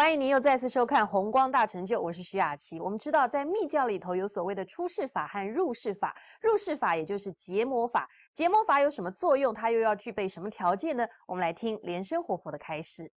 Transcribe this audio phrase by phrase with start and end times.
[0.00, 2.80] 欢迎您又再次收看《红光大成就》，我是徐雅琪。
[2.80, 6.16] 我们知道，在密教里头有所谓的出世法和入世法。
[6.40, 9.52] 入世法也就是结魔法，结魔法有什么作用？
[9.52, 11.06] 它又要具备什么条件呢？
[11.26, 13.12] 我们来听莲生活佛的开示。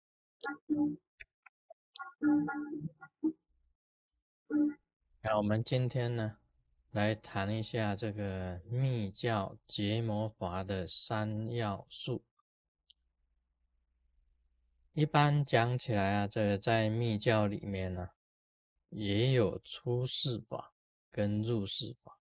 [5.21, 6.39] 那我们今天呢，
[6.93, 12.23] 来谈一下这个密教结魔法的三要素。
[14.93, 18.11] 一般讲起来啊，这个在密教里面呢，
[18.89, 20.75] 也有出世法
[21.11, 22.19] 跟入世法。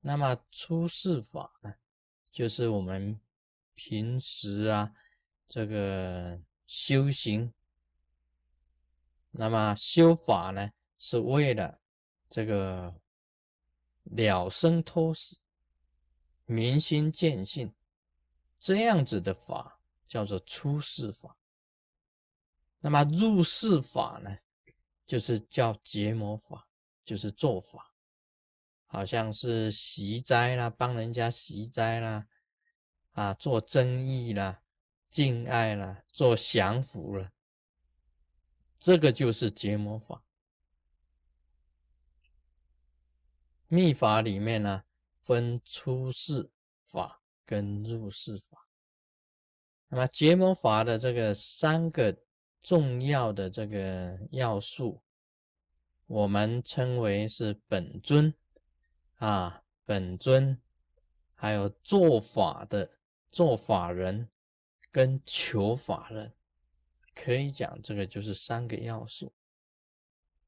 [0.00, 1.74] 那么出世法呢，
[2.32, 3.20] 就是我们
[3.74, 4.92] 平时啊
[5.46, 7.52] 这个修行。
[9.32, 11.78] 那么修法呢，是为了
[12.30, 13.00] 这个
[14.04, 15.40] 了生脱死、
[16.46, 17.74] 明心见性
[18.58, 21.36] 这样子的法，叫做出世法。
[22.82, 24.38] 那么入世法呢，
[25.06, 26.66] 就是叫结魔法，
[27.04, 27.92] 就是做法，
[28.86, 32.26] 好像是习斋啦，帮人家习斋啦，
[33.12, 34.62] 啊，做增益啦，
[35.10, 37.30] 敬爱啦，做降服了，
[38.78, 40.24] 这个就是结魔法。
[43.68, 44.84] 密法里面呢，
[45.20, 46.50] 分出世
[46.82, 48.66] 法跟入世法。
[49.88, 52.16] 那么结魔法的这个三个。
[52.62, 55.00] 重要的这个要素，
[56.06, 58.34] 我们称为是本尊
[59.16, 60.60] 啊，本尊，
[61.36, 62.90] 还有做法的
[63.30, 64.28] 做法人
[64.90, 66.34] 跟求法人，
[67.14, 69.32] 可以讲这个就是三个要素。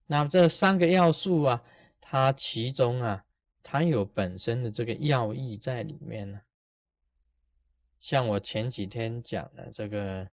[0.06, 1.64] 那这三个要素啊，
[1.98, 3.24] 它其中啊，
[3.62, 6.42] 它有本身的这个要义在里面呢。
[7.98, 10.28] 像我前几天讲的这个，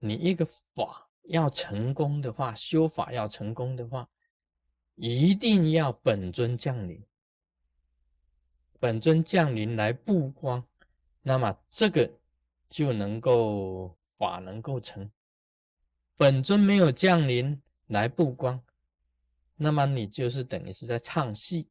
[0.00, 1.09] 你一个法。
[1.30, 4.08] 要成功的话，修法要成功的话，
[4.96, 7.04] 一定要本尊降临，
[8.78, 10.66] 本尊降临来布光，
[11.22, 12.18] 那么这个
[12.68, 15.10] 就能够法能够成。
[16.16, 18.62] 本尊没有降临来布光，
[19.56, 21.70] 那么你就是等于是在唱戏。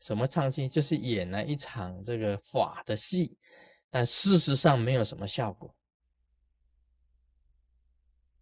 [0.00, 0.68] 什么唱戏？
[0.68, 3.36] 就是演了一场这个法的戏，
[3.90, 5.74] 但事实上没有什么效果。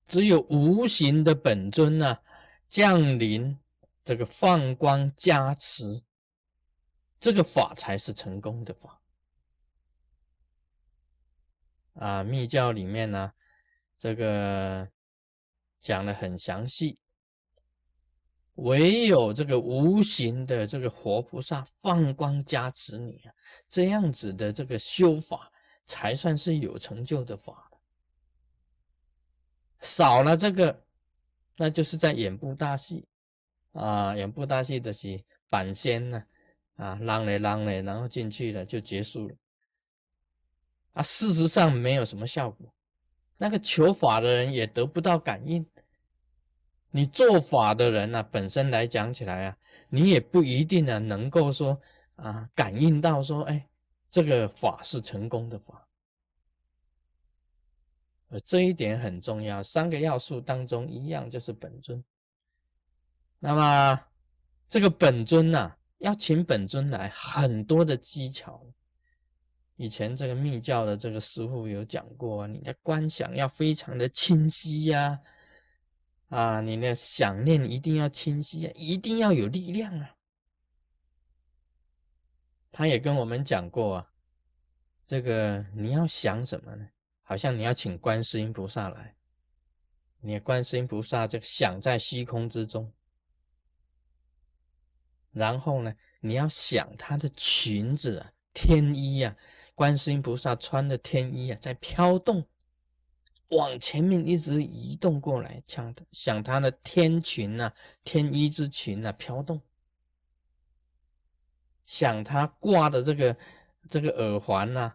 [0.07, 2.19] 只有无形的本尊呢，
[2.69, 3.59] 降临
[4.05, 6.03] 这个放光加持，
[7.19, 9.01] 这个法才是成功的法。
[11.95, 13.33] 啊，密教里面呢，
[13.97, 14.91] 这个
[15.81, 16.99] 讲的很详细，
[18.57, 23.33] 唯有这个无形的这个活菩萨放光加持你啊，
[23.69, 25.51] 这样子的这个修法，
[25.87, 27.71] 才算是有成就的法。
[29.85, 30.83] 少了这个，
[31.59, 33.07] 那就是在演部大戏
[33.73, 36.25] 啊，演部大戏的是板仙呢，
[36.77, 39.35] 啊，啷嘞啷嘞，然后进去了就结束了，
[40.95, 42.73] 啊，事实上没有什么效果，
[43.37, 45.67] 那个求法的人也得不到感应，
[46.91, 49.57] 你做法的人呢，本身来讲起来啊，
[49.91, 51.79] 你也不一定呢能够说
[52.17, 53.69] 啊感应到说，哎，
[54.09, 55.87] 这个法是成功的法。
[58.41, 62.03] 这一点很重要，三个要素当中一样就是本尊。
[63.39, 64.01] 那么
[64.69, 68.67] 这个本尊呢，要请本尊来，很多的技巧。
[69.77, 75.21] 以前这个密教的这个师傅有讲过，你的观想要非常的清晰呀，
[76.29, 80.15] 啊，你的想念一定要清晰啊，一定要有力量啊。
[82.71, 84.13] 他也跟我们讲过啊，
[85.05, 86.89] 这个你要想什么呢？
[87.27, 89.17] 好像你要请观世音菩萨来，
[90.21, 92.93] 你观世音菩萨就想在虚空之中，
[95.33, 99.35] 然后呢，你要想他的裙子啊、天衣啊，
[99.75, 102.47] 观世音菩萨穿的天衣啊在飘动，
[103.49, 107.75] 往前面一直移动过来，想想他的天裙啊、
[108.05, 109.63] 天衣之裙啊飘动，
[111.87, 113.35] 想他挂的这个
[113.89, 114.95] 这个耳环呐，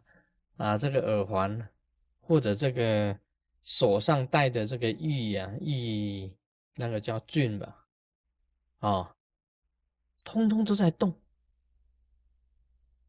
[0.58, 1.68] 啊，这个耳环。
[2.30, 3.20] 或者这个
[3.64, 6.32] 手上戴的这个玉呀，玉
[6.76, 7.88] 那个叫俊吧，
[8.78, 9.16] 啊，
[10.24, 11.12] 通通都在动。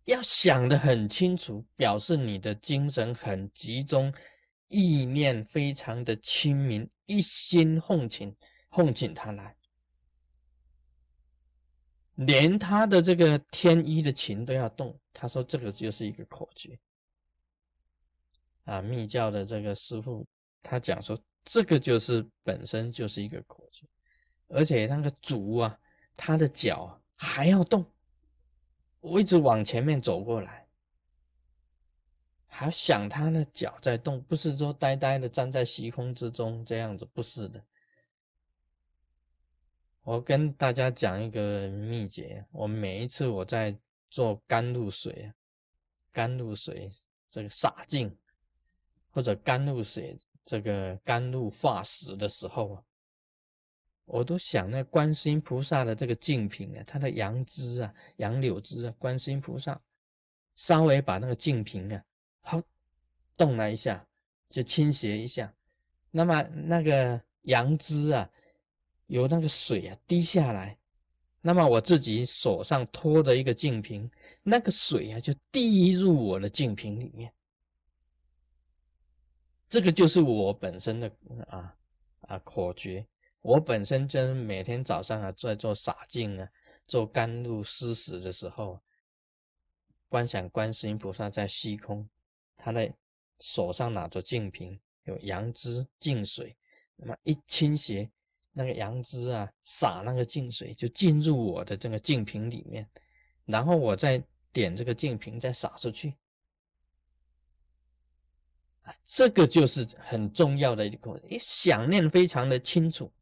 [0.07, 4.11] 要想的很清楚，表示你的精神很集中，
[4.69, 8.35] 意念非常的清明，一心奉请
[8.71, 9.55] 奉请他来，
[12.15, 14.99] 连他的这个天衣的琴都要动。
[15.13, 16.81] 他说这个就是一个口诀。
[18.71, 20.25] 啊，密教的这个师傅
[20.63, 23.85] 他讲说，这个就是本身就是一个口诀，
[24.47, 25.77] 而且那个足啊，
[26.15, 27.85] 他的脚还要动，
[29.01, 30.69] 我一直往前面走过来，
[32.47, 37.65] 还想他的脚在动，不是说呆呆的站在虚空之中这样子，不是的。
[40.03, 43.77] 我跟大家讲一个秘诀，我每一次我在
[44.09, 45.33] 做甘露水，
[46.13, 46.89] 甘露水
[47.29, 48.17] 这个洒净，
[49.11, 52.83] 或者甘露水这个甘露化石的时候啊，
[54.05, 59.81] 我都想那观世音菩萨的这个净瓶啊，它的杨枝啊、杨柳枝啊，观世音菩萨
[60.57, 62.05] 稍微把那个净瓶啊，
[62.41, 62.63] 好
[63.37, 64.07] 动了一下，
[64.49, 65.55] 就倾斜一下，
[66.11, 68.31] 那么那个杨枝啊。
[69.07, 70.79] 有那个水啊滴下来，
[71.41, 74.09] 那么我自己手上托的一个净瓶，
[74.45, 77.33] 那个水啊就滴入我的净瓶里面。
[79.71, 81.11] 这个就是我本身的
[81.47, 81.75] 啊
[82.23, 83.07] 啊口诀。
[83.43, 86.47] 我本身就每天早上啊在做洒净啊，
[86.87, 88.79] 做甘露施食的时候，
[90.09, 92.07] 观想观世音菩萨在虚空，
[92.59, 92.93] 他的
[93.39, 96.55] 手上拿着净瓶，有杨枝净水，
[96.97, 98.11] 那么一倾斜。
[98.53, 102.87] 那个杨枝啊，洒那个净水就进入我的这个净瓶里面，
[103.45, 104.23] 然后我再
[104.53, 106.17] 点这个净瓶再洒出去，
[109.05, 113.13] 这个就是很重要的一个，想念非常的清楚。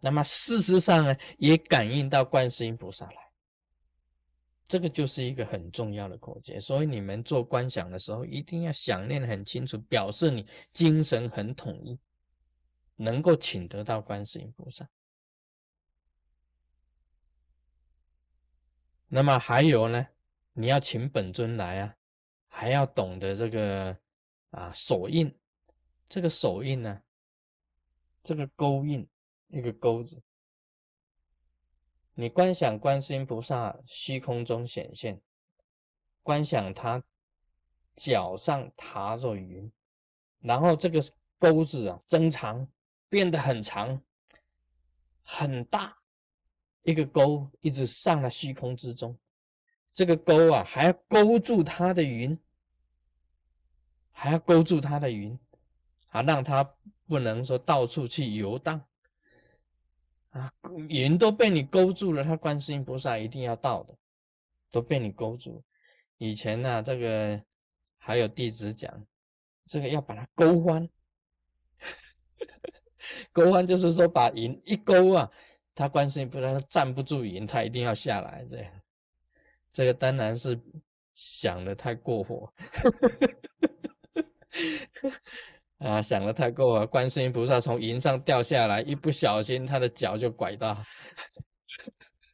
[0.00, 3.16] 那么事实上呢，也感应到观世音菩萨来，
[4.68, 6.60] 这个就是一个很重要的口诀。
[6.60, 11.98] 所以你们做观想的时候，一定要想念很清楚，表示你精神很统一。
[12.98, 14.88] 能够请得到观世音菩萨，
[19.06, 20.06] 那么还有呢？
[20.54, 21.94] 你要请本尊来啊，
[22.58, 23.98] 还要懂得这个
[24.50, 25.30] 啊手印。
[26.08, 27.02] 这个手印呢，
[28.24, 29.06] 这个勾印
[29.48, 30.22] 一个钩子，
[32.14, 35.20] 你观想观世音菩萨虚空中显现，
[36.22, 37.04] 观想他
[37.94, 39.70] 脚上踏着云，
[40.38, 41.02] 然后这个
[41.38, 42.66] 钩子啊增长。
[43.08, 44.02] 变得很长、
[45.22, 45.96] 很大，
[46.82, 49.16] 一个钩一直上了虚空之中。
[49.92, 52.36] 这个钩啊，还要勾住它的云，
[54.18, 55.38] 还要勾住他的云，
[56.08, 56.64] 啊，让他
[57.06, 58.82] 不能说到处去游荡。
[60.30, 60.50] 啊，
[60.88, 63.94] 云都被你勾住了，他观世音菩萨一定要到的，
[64.70, 65.62] 都被你勾住。
[66.16, 67.44] 以前呢，这个
[67.98, 69.06] 还有弟子讲，
[69.66, 70.88] 这个要把它勾翻。
[73.32, 75.30] 勾翻就是说把云一勾啊，
[75.74, 78.46] 他观世音菩萨站不住云，他一定要下来。
[78.50, 78.72] 这样，
[79.70, 80.58] 这个当然是
[81.14, 82.52] 想的太过火，
[85.78, 86.86] 啊，想的太过火。
[86.86, 90.82] 观世音菩萨从云上掉下来，一不小心他的脚就拐到，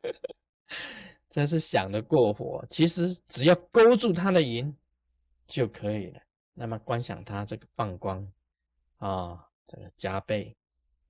[1.29, 2.65] 这是想的过火。
[2.71, 4.75] 其实只要勾住他的云
[5.47, 6.21] 就可以了。
[6.55, 8.31] 那么观想他这个放光
[8.99, 10.57] 啊，这个加倍。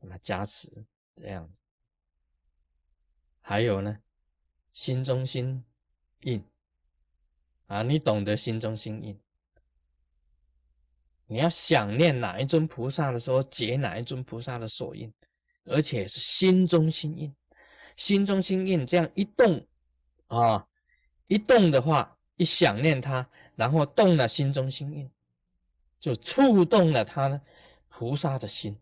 [0.05, 0.85] 那么加持
[1.15, 1.49] 这样，
[3.41, 4.01] 还有呢，
[4.73, 5.65] 心中心
[6.23, 6.45] 印
[7.69, 9.21] 啊，你懂得心中心印，
[11.33, 15.11] 你要想念哪一尊菩萨的时候，结哪一尊菩萨的手印，
[15.65, 17.35] 而且是心中心印，
[17.97, 19.67] 心中心印这样一动
[20.27, 20.67] 啊，
[21.29, 25.11] 一动的话，一想念他，然后动了心中心印，
[25.99, 27.41] 就触动了他呢
[27.89, 28.79] 菩萨的心。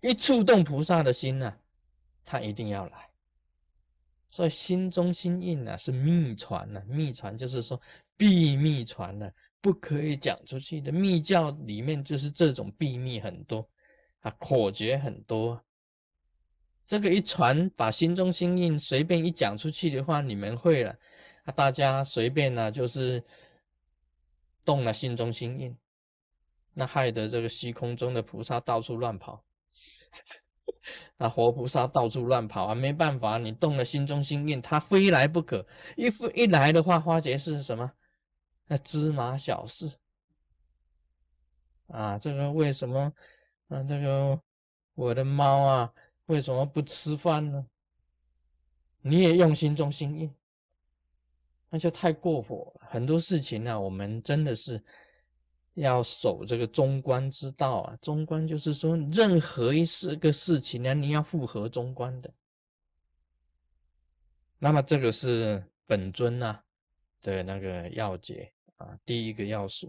[0.00, 1.58] 一触动菩萨的心呢，
[2.24, 3.09] 他一定要来。
[4.30, 7.80] 所以心中心印呢是秘传呢，秘传就是说
[8.16, 10.92] 秘密传呢，不可以讲出去的。
[10.92, 13.68] 密教里面就是这种秘密很多
[14.20, 15.60] 啊，口诀很多。
[16.86, 20.96] 这个一传，把心中心印随便一讲出去的话，你们会了
[21.44, 23.22] 啊，大家随便呢就是
[24.64, 25.76] 动了心中心印，
[26.74, 29.44] 那害得这个虚空中的菩萨到处乱跑。
[31.16, 35.66] 那活菩萨到处乱跑啊，没办法，你动了心中心念，他非来不可。
[35.96, 37.92] 一一来的话，花劫是什么？
[38.66, 39.92] 那芝麻小事
[41.88, 43.12] 啊，这个为什么
[43.68, 43.82] 啊？
[43.82, 44.40] 这个
[44.94, 45.92] 我的猫啊，
[46.26, 47.66] 为什么不吃饭呢？
[49.02, 50.34] 你也用心中心念，
[51.68, 52.86] 那就太过火了。
[52.86, 54.84] 很多事情呢，我们真的是。
[55.74, 62.30] 要守这个中观之道啊，中观就是说，任何一事个事情呢，你要符合中观的。
[64.58, 66.60] 那么这个是本尊呐
[67.22, 69.88] 的那个要解啊第一个要素。